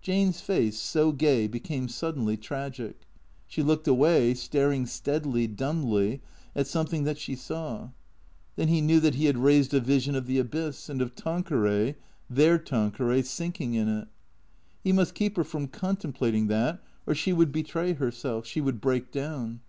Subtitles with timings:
[0.00, 3.02] Jane's face, so gay, became suddenly tragic.
[3.46, 6.22] She looked away, staring steadily, dumbly,
[6.54, 7.90] at something that she saw.
[8.54, 11.96] Then he knew that he had raised a vision of the abyss, and of Tanqueray,
[12.30, 14.08] their Tanqueray, sinking in it.
[14.82, 19.12] He must keep her from contemplating that, or she would betray herself, she would break
[19.12, 19.60] down.